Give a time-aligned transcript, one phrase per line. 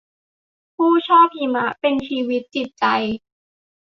[0.75, 2.85] ผู้ชอบหิมะเป็นชีวิตจิตใจ